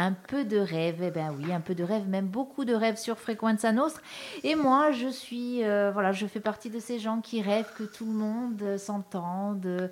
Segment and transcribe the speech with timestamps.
[0.00, 1.02] un peu de rêve.
[1.02, 4.02] Eh ben oui, un peu de rêve, même beaucoup de rêves sur Frequenza Nostra.
[4.42, 7.84] Et moi, je suis, euh, voilà, je fais partie de ces gens qui rêvent que
[7.84, 9.90] tout le monde s'entende,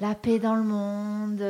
[0.00, 1.42] la paix dans le monde.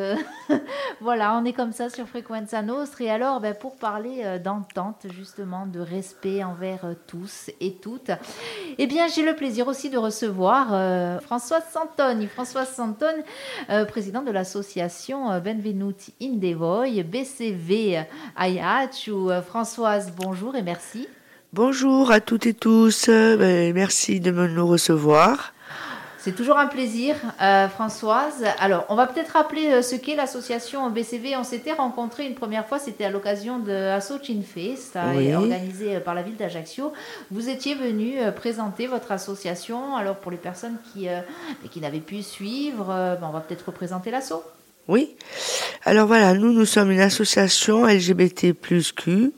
[1.00, 3.04] voilà, on est comme ça sur Frequenza Nostra.
[3.04, 8.13] Et alors, ben, pour parler euh, d'entente, justement, de respect envers euh, tous et toutes,
[8.79, 12.29] eh bien, j'ai le plaisir aussi de recevoir euh, Françoise Santoni.
[12.29, 13.23] Françoise Santoni,
[13.88, 17.95] président de l'association Benvenuti in Devoy, BCV
[19.09, 21.09] ou Françoise, bonjour et merci.
[21.52, 25.52] Bonjour à toutes et tous, ben, merci de nous recevoir.
[26.27, 28.45] C'est toujours un plaisir, euh, Françoise.
[28.59, 31.36] Alors, on va peut-être rappeler euh, ce qu'est l'association BCV.
[31.36, 36.14] On s'était rencontrés une première fois, c'était à l'occasion de Asso Fest, euh, organisé par
[36.14, 36.92] la ville d'Ajaccio.
[37.30, 39.94] Vous étiez venu présenter votre association.
[39.94, 41.06] Alors, pour les personnes qui,
[41.70, 44.42] qui n'avaient pu suivre, ben, on va peut-être représenter l'asso.
[44.88, 45.16] Oui.
[45.84, 49.32] Alors voilà, nous, nous sommes une association LGBT plus Q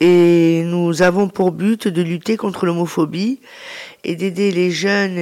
[0.00, 3.40] et nous avons pour but de lutter contre l'homophobie
[4.04, 5.18] et d'aider les jeunes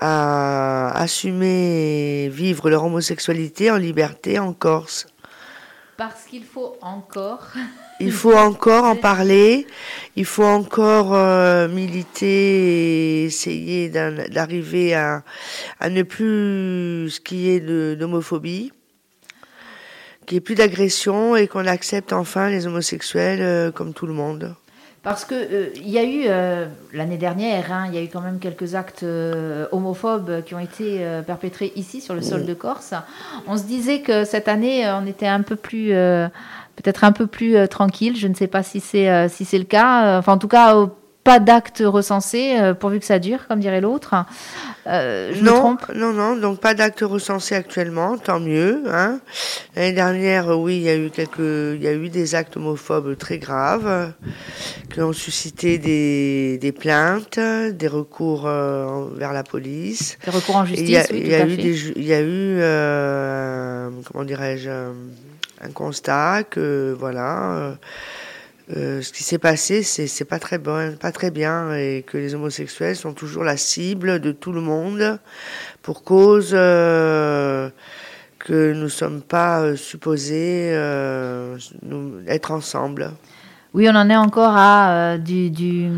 [0.00, 5.06] à, assumer vivre leur homosexualité en liberté en Corse.
[5.96, 7.48] Parce qu'il faut encore.
[8.00, 9.66] Il faut encore en parler,
[10.16, 15.24] il faut encore euh, militer et essayer d'arriver à,
[15.80, 18.70] à ne plus ce qui est d'homophobie
[20.26, 24.12] qu'il n'y ait plus d'agression et qu'on accepte enfin les homosexuels euh, comme tout le
[24.12, 24.54] monde.
[25.06, 28.22] Parce que euh, y a eu euh, l'année dernière, hein, il y a eu quand
[28.22, 29.06] même quelques actes
[29.70, 32.92] homophobes qui ont été perpétrés ici sur le sol de Corse.
[33.46, 37.68] On se disait que cette année, on était un peu plus, peut-être un peu plus
[37.68, 38.16] tranquille.
[38.16, 40.18] Je ne sais pas si c'est si c'est le cas.
[40.18, 40.74] Enfin, en tout cas
[41.26, 44.14] pas d'actes recensés, euh, pourvu que ça dure, comme dirait l'autre.
[44.86, 48.84] Euh, je non, me trompe Non, non, donc pas d'actes recensés actuellement, tant mieux.
[48.88, 49.18] Hein.
[49.74, 53.18] L'année dernière, oui, il y a eu quelques, il y a eu des actes homophobes
[53.18, 54.12] très graves
[54.94, 60.18] qui ont suscité des, des plaintes, des recours euh, vers la police.
[60.24, 60.88] Des recours en justice.
[60.88, 62.60] Il y a, eu des, il y a eu,
[64.04, 67.76] comment dirais-je, un constat que voilà
[68.74, 72.34] euh, ce qui s'est passé, c'est pas très bon, pas très bien, et que les
[72.34, 75.20] homosexuels sont toujours la cible de tout le monde
[75.82, 77.70] pour cause euh,
[78.40, 80.70] que nous sommes pas euh, supposés
[82.26, 83.12] être ensemble.
[83.76, 85.90] Oui, on en est encore à du, du,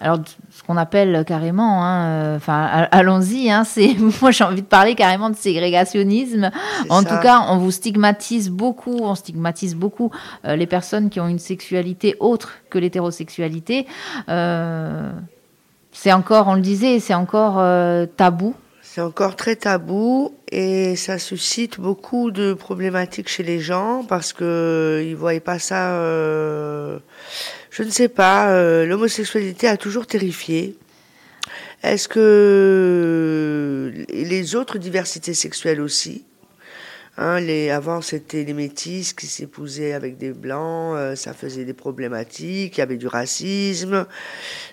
[0.00, 0.20] alors
[0.50, 4.94] ce qu'on appelle carrément, hein, euh, enfin allons-y, hein, c'est moi j'ai envie de parler
[4.94, 6.50] carrément de ségrégationnisme.
[6.88, 10.10] En tout cas, on vous stigmatise beaucoup, on stigmatise beaucoup
[10.46, 13.86] euh, les personnes qui ont une sexualité autre que l'hétérosexualité.
[14.30, 15.12] Euh,
[15.92, 17.62] c'est encore, on le disait, c'est encore
[18.16, 18.54] tabou.
[18.96, 25.04] C'est encore très tabou et ça suscite beaucoup de problématiques chez les gens parce que
[25.06, 26.00] ils voyaient pas ça
[27.76, 30.78] je ne sais pas, euh, l'homosexualité a toujours terrifié.
[31.82, 36.24] Est-ce que les autres diversités sexuelles aussi
[37.18, 41.72] Hein, les, avant, c'était les métis qui s'épousaient avec des blancs, euh, ça faisait des
[41.72, 44.06] problématiques, il y avait du racisme,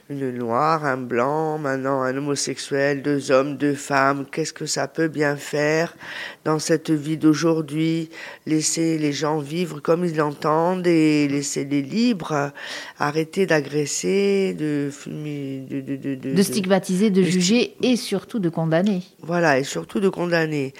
[0.09, 5.07] une noire, un blanc, maintenant un homosexuel, deux hommes, deux femmes, qu'est-ce que ça peut
[5.07, 5.95] bien faire
[6.43, 8.09] dans cette vie d'aujourd'hui?
[8.45, 12.51] Laisser les gens vivre comme ils l'entendent et laisser les libres,
[12.99, 19.01] arrêter d'agresser, de, de, de, de, de, stigmatiser, de, juger et surtout de condamner.
[19.21, 20.73] Voilà, et surtout de condamner.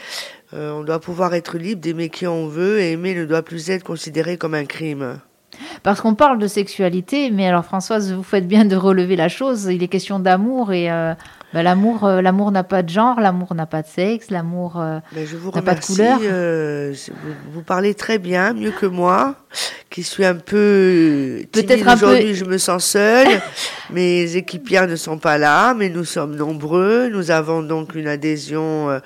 [0.54, 3.72] Euh, on doit pouvoir être libre d'aimer qui on veut et aimer ne doit plus
[3.72, 5.20] être considéré comme un crime.
[5.82, 9.66] Parce qu'on parle de sexualité, mais alors Françoise, vous faites bien de relever la chose.
[9.72, 11.14] Il est question d'amour et euh,
[11.54, 15.02] bah, l'amour, euh, l'amour n'a pas de genre, l'amour n'a pas de sexe, l'amour n'a
[15.62, 16.20] pas de couleur.
[16.20, 19.36] vous, vous, parlez très bien, mieux que moi,
[19.90, 22.36] qui suis un peu peut-être aujourd'hui.
[22.36, 23.42] Je me sens seule.
[23.92, 27.10] Mes équipières ne sont pas là, mais nous sommes nombreux.
[27.10, 29.02] Nous avons donc une adhésion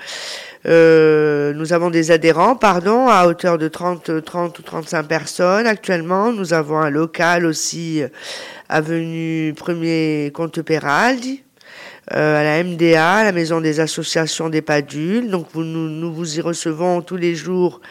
[0.66, 6.32] euh, nous avons des adhérents, pardon, à hauteur de 30, 30 ou 35 personnes actuellement.
[6.34, 8.08] Nous avons un local aussi, euh,
[8.68, 11.44] avenue Premier Comte Peraldi,
[12.14, 15.30] euh, à la MDA, la Maison des Associations des Padules.
[15.30, 17.82] Donc nous, nous vous y recevons tous les jours.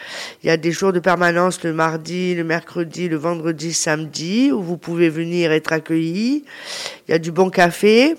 [0.43, 4.61] Il y a des jours de permanence le mardi, le mercredi, le vendredi, samedi, où
[4.61, 6.43] vous pouvez venir être accueillis.
[7.07, 8.15] Il y a du bon café.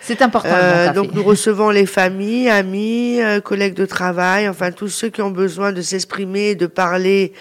[0.00, 0.50] C'est important.
[0.52, 5.22] Euh, donc nous recevons les familles, amis, euh, collègues de travail, enfin tous ceux qui
[5.22, 7.32] ont besoin de s'exprimer, de parler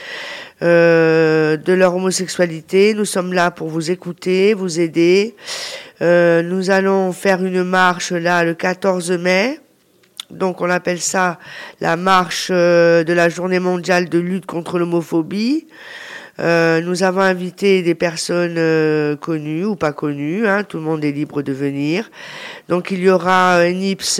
[0.62, 2.94] euh, de leur homosexualité.
[2.94, 5.36] Nous sommes là pour vous écouter, vous aider.
[6.02, 9.60] nous allons faire une marche là le 14 mai
[10.32, 11.40] Donc on appelle ça
[11.82, 15.68] la marche de la journée mondiale de lutte contre l'homophobie.
[16.40, 21.06] Euh, nous avons invité des personnes euh, connues ou pas connues, hein, tout le monde
[21.06, 22.10] est libre de venir.
[22.70, 24.20] Donc il y aura euh, NIPS,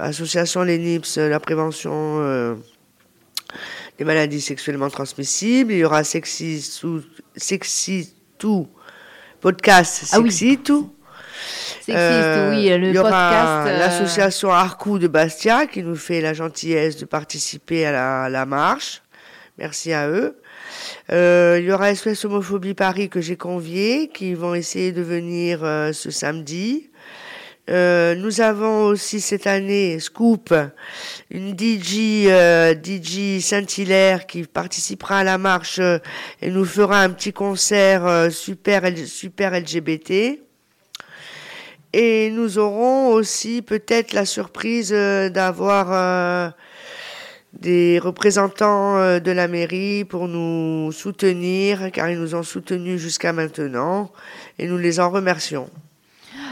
[0.00, 2.56] association les NIPS, la prévention
[3.98, 5.72] des maladies sexuellement transmissibles.
[5.72, 6.66] Il y aura Sexy,
[7.36, 8.66] Sexy Tout,
[9.40, 10.32] podcast Ah oui.
[10.32, 10.90] Sexy Tout.
[11.88, 13.68] Oui, le il y aura podcast.
[13.68, 18.46] euh, l'association Arcou de Bastia qui nous fait la gentillesse de participer à la, la
[18.46, 19.02] marche.
[19.58, 20.36] Merci à eux.
[21.12, 25.64] Euh, il y aura Espèce Homophobie Paris que j'ai convié, qui vont essayer de venir
[25.64, 26.90] euh, ce samedi.
[27.68, 30.54] Euh, nous avons aussi cette année Scoop,
[31.30, 35.80] une DJ, euh, DJ Saint-Hilaire qui participera à la marche
[36.40, 40.40] et nous fera un petit concert super, super LGBT.
[41.92, 46.54] Et nous aurons aussi peut-être la surprise d'avoir
[47.52, 53.32] des représentants euh, de la mairie pour nous soutenir, car ils nous ont soutenus jusqu'à
[53.32, 54.10] maintenant,
[54.58, 55.68] et nous les en remercions.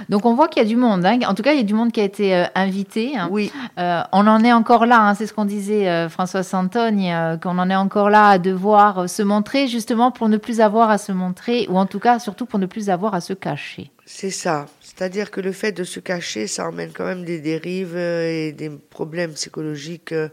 [0.08, 1.04] Donc on voit qu'il y a du monde.
[1.04, 1.18] hein.
[1.26, 3.16] En tout cas, il y a du monde qui a été euh, invité.
[3.16, 3.28] hein.
[3.30, 7.12] Oui, Euh, on en est encore là, hein, c'est ce qu'on disait euh, François Santogne,
[7.12, 10.90] euh, qu'on en est encore là à devoir se montrer justement pour ne plus avoir
[10.90, 13.90] à se montrer, ou en tout cas surtout pour ne plus avoir à se cacher.
[14.04, 14.66] c'est ça.
[14.98, 18.52] C'est-à-dire que le fait de se cacher, ça emmène quand même des dérives euh, et
[18.52, 20.28] des problèmes psychologiques euh,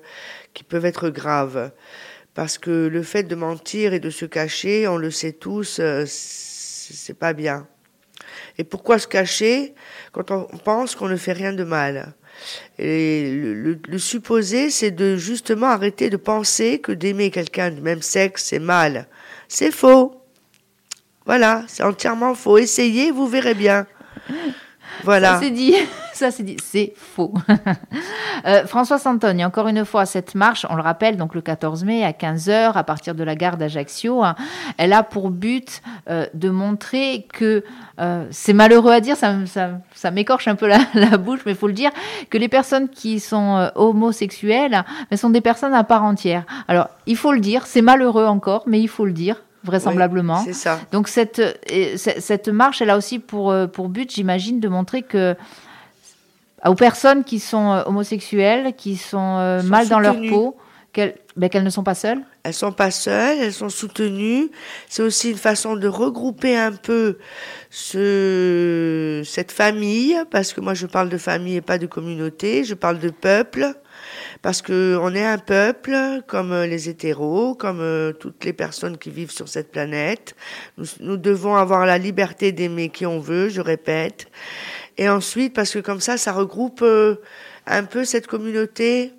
[0.55, 1.71] qui peuvent être graves.
[2.33, 6.05] Parce que le fait de mentir et de se cacher, on le sait tous, euh,
[6.07, 7.67] c'est pas bien.
[8.57, 9.75] Et pourquoi se cacher?
[10.13, 12.13] Quand on pense qu'on ne fait rien de mal
[12.79, 17.81] Et le, le- le supposé, c'est de justement arrêter de penser que d'aimer quelqu'un du
[17.81, 19.07] même sexe, c'est mal.
[19.47, 20.21] C'est faux.
[21.25, 22.57] Voilà, c'est entièrement faux.
[22.57, 23.87] Essayez, vous verrez bien.
[25.03, 25.35] Voilà.
[25.35, 25.73] Ça c'est dit,
[26.13, 27.33] ça c'est dit, c'est faux.
[28.45, 32.03] Euh, François Santogne, encore une fois, cette marche, on le rappelle, donc le 14 mai
[32.03, 34.35] à 15h à partir de la gare d'Ajaccio, hein,
[34.77, 37.63] elle a pour but euh, de montrer que
[37.99, 41.73] euh, c'est malheureux à dire, ça, m'écorche un peu la, bouche, mais il faut le
[41.73, 41.91] dire,
[42.29, 46.43] que les personnes qui sont homosexuelles mais sont des personnes à part entière.
[46.67, 50.39] Alors, il faut le dire, c'est malheureux encore, mais il faut le dire, vraisemblablement.
[50.39, 50.79] Oui, c'est ça.
[50.91, 51.41] Donc cette,
[51.95, 55.35] cette marche, elle a aussi pour, euh, pour but, j'imagine, de montrer que
[56.65, 60.57] aux personnes qui sont euh, homosexuelles, qui sont, euh, Sont mal dans leur peau,
[60.93, 62.21] qu'elles ben, qu'elles ne sont pas seules.
[62.43, 64.49] Elles sont pas seules, elles sont soutenues.
[64.87, 67.17] C'est aussi une façon de regrouper un peu
[67.69, 72.73] ce, cette famille, parce que moi je parle de famille et pas de communauté, je
[72.73, 73.73] parle de peuple,
[74.41, 78.97] parce que on est un peuple comme euh, les hétéros, comme euh, toutes les personnes
[78.97, 80.35] qui vivent sur cette planète.
[80.99, 84.27] Nous, devons avoir la liberté d'aimer qui on veut, je répète.
[84.97, 87.15] Et ensuite, parce que comme ça, ça regroupe euh,
[87.65, 89.13] un peu cette communauté.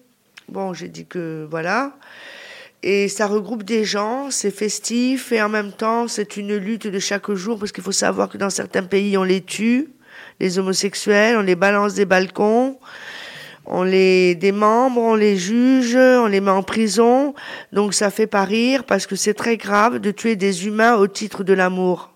[0.48, 1.96] Bon, j'ai dit que voilà.
[2.82, 6.98] Et ça regroupe des gens, c'est festif et en même temps c'est une lutte de
[6.98, 9.88] chaque jour parce qu'il faut savoir que dans certains pays on les tue,
[10.38, 12.78] les homosexuels, on les balance des balcons,
[13.66, 17.34] on les démembre, on les juge, on les met en prison.
[17.72, 21.06] Donc ça fait pas rire parce que c'est très grave de tuer des humains au
[21.06, 22.12] titre de l'amour.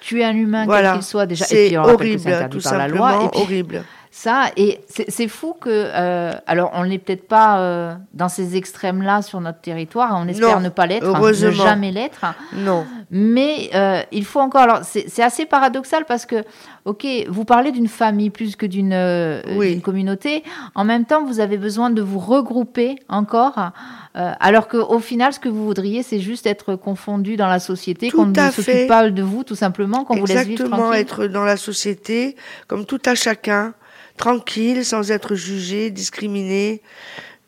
[0.00, 1.44] Tuer un humain, Voilà, quel qu'il soit, déjà.
[1.44, 3.24] C'est horrible, tout par la simplement loi.
[3.24, 3.84] Et puis, horrible.
[4.14, 5.70] Ça, et c'est fou que.
[5.70, 10.10] euh, alors, on n'est peut-être pas euh, dans ces extrêmes-là sur notre territoire.
[10.22, 12.20] On espère Non, ne pas l'être, hein, ne jamais l'être.
[12.54, 12.84] Non.
[13.10, 14.60] Mais euh, il faut encore.
[14.60, 16.44] Alors, c'est assez paradoxal parce que,
[16.84, 19.80] ok, vous parlez d'une famille plus que d'une euh, Oui.
[19.80, 20.44] communauté.
[20.74, 23.70] En même temps, vous avez besoin de vous regrouper encore.
[24.16, 28.10] euh, alors qu'au final, ce que vous voudriez, c'est juste être confondu dans la société,
[28.10, 31.00] qu'on ne s'occupe pas de vous, tout simplement, qu'on vous laisse vivre Exactement, tranquille.
[31.00, 32.36] être dans la société
[32.68, 33.72] comme tout à chacun,
[34.16, 36.82] tranquille, sans être jugé, discriminé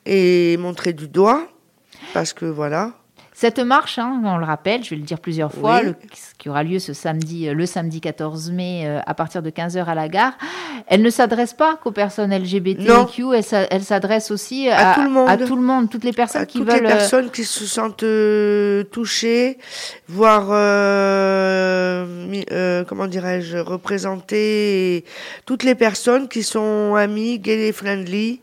[0.07, 1.49] et montré du doigt.
[2.13, 2.93] Parce que voilà.
[3.37, 5.87] Cette marche, hein, on le rappelle, je vais le dire plusieurs fois, Oui.
[5.87, 5.95] le-
[6.39, 9.85] qui aura lieu ce samedi, euh, le samedi 14 mai euh, à partir de 15h
[9.89, 10.35] à la gare,
[10.87, 15.03] elle ne s'adresse pas qu'aux personnes LGBTQ, elle, s'a- elle s'adresse aussi À à, tout
[15.03, 15.29] le monde.
[15.29, 16.83] à tout le monde, toutes les personnes à qui toutes veulent.
[16.85, 19.59] les euh, personnes qui se sentent euh, touchées,
[20.09, 22.05] voire euh,
[22.85, 25.05] comment dirais-je, représentées, et
[25.45, 28.41] toutes les personnes qui sont amies, gay et friendly,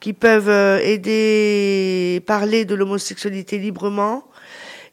[0.00, 0.48] qui peuvent
[0.80, 4.22] aider, parler de l'homosexualité librement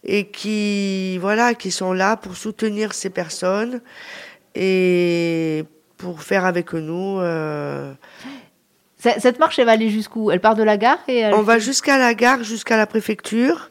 [0.06, 3.82] et qui voilà, qui sont là pour soutenir ces personnes
[4.56, 5.64] et
[5.98, 7.20] pour faire avec nous.
[7.20, 7.94] euh,
[8.98, 10.32] Cette marche, elle va aller jusqu'où?
[10.32, 13.70] Elle part de la gare et elle- on va jusqu'à la gare, jusqu'à la préfecture.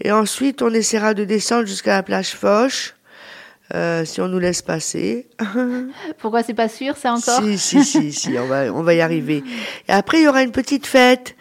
[0.00, 2.94] Et ensuite, on essaiera de descendre jusqu'à la plage Foch.
[3.72, 5.26] Euh, si on nous laisse passer.
[6.18, 9.00] Pourquoi c'est pas sûr, ça encore Si, si, si, si, on va, on va y
[9.00, 9.42] arriver.
[9.88, 11.34] Et après, il y aura une petite fête.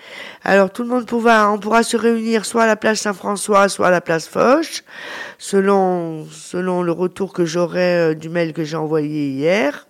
[0.46, 3.88] Alors, tout le monde pourra, on pourra se réunir soit à la place Saint-François, soit
[3.88, 4.84] à la place Foch,
[5.38, 9.88] selon, selon le retour que j'aurai euh, du mail que j'ai envoyé hier.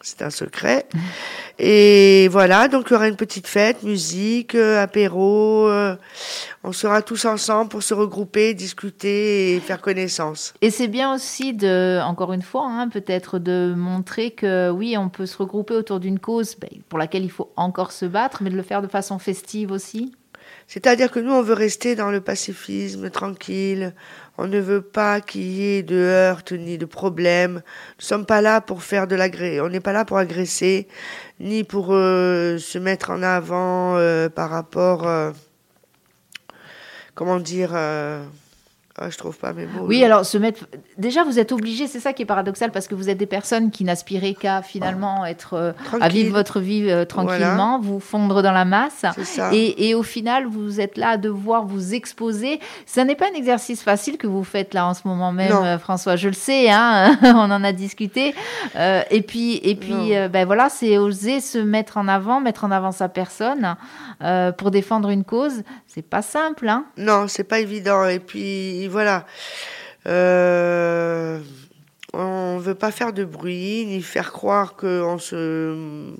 [0.00, 0.86] C'est un secret.
[1.58, 5.68] Et voilà, donc il y aura une petite fête, musique, euh, apéro.
[5.68, 5.94] euh,
[6.64, 10.54] on sera tous ensemble pour se regrouper, discuter et faire connaissance.
[10.62, 15.08] Et c'est bien aussi de, encore une fois, hein, peut-être de montrer que oui, on
[15.08, 18.50] peut se regrouper autour d'une cause ben, pour laquelle il faut encore se battre, mais
[18.50, 20.12] de le faire de façon festive aussi.
[20.66, 23.94] C'est-à-dire que nous, on veut rester dans le pacifisme, tranquille.
[24.38, 27.62] On ne veut pas qu'il y ait de heurts ni de problèmes.
[27.98, 29.60] Nous sommes pas là pour faire de l'agré.
[29.60, 30.88] On n'est pas là pour agresser,
[31.38, 35.30] ni pour euh, se mettre en avant euh, par rapport, euh,
[37.14, 37.76] comment dire,
[38.96, 39.86] ah, je trouve pas mes mots.
[39.86, 40.06] Oui, là.
[40.06, 40.66] alors se mettre.
[40.98, 43.72] Déjà, vous êtes obligés, c'est ça qui est paradoxal, parce que vous êtes des personnes
[43.72, 45.54] qui n'aspiraient qu'à finalement être.
[45.54, 49.04] euh, à vivre votre vie euh, tranquillement, vous fondre dans la masse.
[49.52, 52.60] Et, et au final, vous êtes là à devoir vous exposer.
[52.86, 55.76] Ce n'est pas un exercice facile que vous faites là en ce moment même, euh,
[55.76, 56.14] François.
[56.14, 58.32] Je le sais, hein, on en a discuté.
[59.10, 62.92] Et puis, et puis ben voilà, c'est oser se mettre en avant, mettre en avant
[62.92, 63.74] sa personne
[64.56, 65.62] pour défendre une cause.
[65.86, 66.86] C'est pas simple, hein.
[66.96, 68.06] Non, c'est pas évident.
[68.06, 69.26] Et puis voilà,
[70.06, 71.40] euh,
[72.12, 76.12] on veut pas faire de bruit ni faire croire qu'on se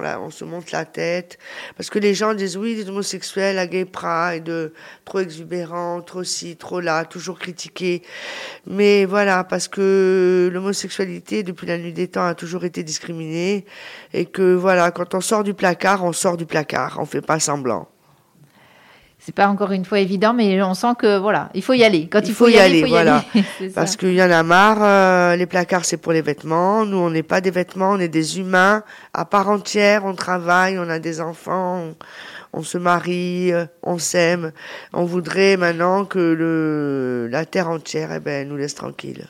[0.00, 1.38] la, monte la tête,
[1.76, 4.72] parce que les gens disent oui, les homosexuels à gay pride,
[5.04, 8.02] trop exubérants, trop ci, trop là, toujours critiqués.
[8.66, 13.64] Mais voilà, parce que l'homosexualité depuis la nuit des temps a toujours été discriminée
[14.12, 17.40] et que voilà, quand on sort du placard, on sort du placard, on fait pas
[17.40, 17.88] semblant.
[19.22, 22.08] C'est pas encore une fois évident, mais on sent que voilà, il faut y aller.
[22.10, 23.22] Quand il, Il faut y aller, il faut y voilà.
[23.34, 23.70] aller.
[23.74, 27.10] Parce qu'il y en a marre, euh, les placards c'est pour les vêtements, nous on
[27.10, 30.98] n'est pas des vêtements, on est des humains à part entière, on travaille, on a
[30.98, 31.94] des enfants, on,
[32.52, 34.52] on se marie, euh, on s'aime.
[34.92, 39.26] On voudrait maintenant que le, la terre entière eh ben, nous laisse tranquille.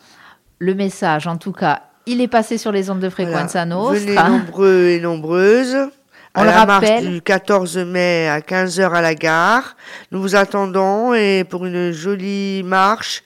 [0.59, 4.15] Le message, en tout cas, il est passé sur les ondes de fréquence à Venez
[4.15, 4.29] Nostra.
[4.29, 5.77] nombreux et nombreuses.
[6.37, 9.77] On à la marche du 14 mai à 15h à la gare.
[10.13, 13.23] Nous vous attendons et pour une jolie marche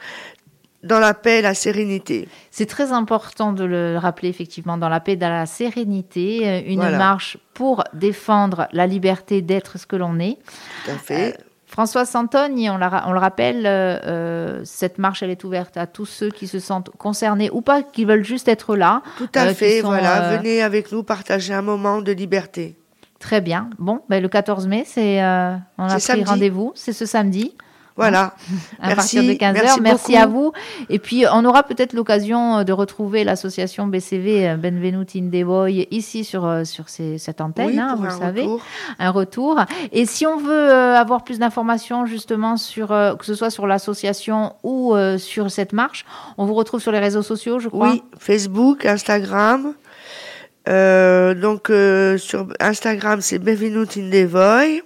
[0.82, 2.28] dans la paix et la sérénité.
[2.50, 6.80] C'est très important de le rappeler effectivement dans la paix, dans la sérénité, euh, une
[6.80, 6.98] Voilà.
[6.98, 10.36] marche pour défendre la liberté d'être ce que l'on est.
[10.84, 11.38] Tout à fait.
[11.66, 16.30] François Santoni, on, le rappelle, euh, euh, cette marche elle est ouverte à tous ceux
[16.30, 19.02] qui se sentent concernés ou pas, qui veulent juste être là.
[19.18, 20.22] Tout à euh, fait, sont, voilà.
[20.34, 22.76] euh, Venez avec nous partager un moment de liberté.
[23.24, 23.70] Très bien.
[23.78, 27.54] Bon, ben, le 14 mai, c'est euh, on a pris rendez-vous, c'est ce samedi.
[27.96, 28.34] Voilà.
[28.82, 29.80] à Merci, partir de 15h.
[29.80, 30.52] merci à vous.
[30.90, 35.44] Et puis, on aura peut-être l'occasion euh, de retrouver l'association BCV euh, Benvenuti in the
[35.44, 38.42] Boy ici sur, euh, sur ces- cette antenne, Oui, hein, vous le savez.
[38.42, 38.62] retour.
[38.98, 39.60] Un retour.
[39.92, 43.66] Et si on veut euh, avoir plus d'informations justement sur, euh, que ce soit sur
[43.66, 46.04] l'association ou euh, sur cette marche,
[46.36, 47.90] on vous retrouve sur les réseaux sociaux, je crois.
[47.92, 49.72] Oui, Facebook, Instagram.
[50.68, 54.82] Euh, donc euh, sur Instagram c'est Benvenuti in Devoy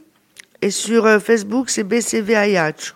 [0.61, 2.95] et sur euh, Facebook c'est BCV Ayach.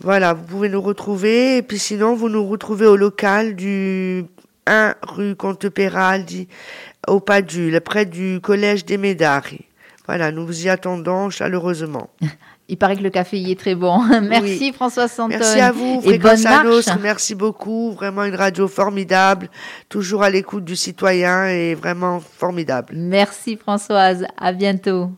[0.00, 4.24] Voilà, vous pouvez nous retrouver et puis sinon vous nous retrouvez au local du
[4.66, 6.48] 1 rue Comte Peraldi
[7.06, 9.66] au Padule, près du collège des Médari.
[10.06, 12.10] Voilà, nous vous y attendons chaleureusement.
[12.70, 14.00] Il paraît que le café y est très bon.
[14.22, 15.38] Merci François Santone.
[15.40, 16.62] Merci à vous, Fréquence à.
[16.62, 17.90] Nostre, merci beaucoup.
[17.92, 19.50] Vraiment une radio formidable,
[19.88, 22.94] toujours à l'écoute du citoyen et vraiment formidable.
[22.96, 24.24] Merci Françoise.
[24.38, 25.08] À bientôt.